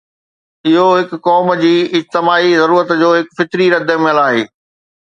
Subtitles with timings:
[0.69, 4.45] اهو هڪ قوم جي اجتماعي ضرورت جو هڪ فطري ردعمل آهي.